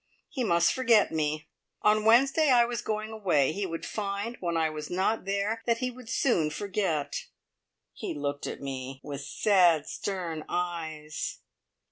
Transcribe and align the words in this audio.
He 0.31 0.43
must 0.43 0.73
forget 0.73 1.11
me. 1.11 1.47
On 1.83 2.05
Wednesday 2.05 2.49
I 2.49 2.65
was 2.65 2.81
going 2.81 3.11
away. 3.11 3.51
He 3.51 3.67
would 3.67 3.85
find 3.85 4.35
when 4.39 4.57
I 4.57 4.67
was 4.67 4.89
not 4.89 5.25
there 5.25 5.61
that 5.67 5.77
he 5.77 5.91
would 5.91 6.09
soon 6.09 6.49
forget. 6.49 7.27
He 7.93 8.15
looked 8.15 8.47
at 8.47 8.61
me 8.61 8.99
with 9.03 9.21
sad, 9.21 9.85
stern 9.87 10.43
eyes. 10.49 11.41